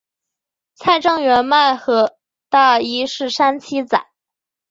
[0.73, 2.17] 蔡正元骂何
[2.49, 4.03] 大一是三七仔。